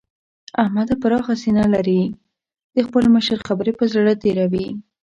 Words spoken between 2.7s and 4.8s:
د خپل مشر خبرې پر زړه تېروي.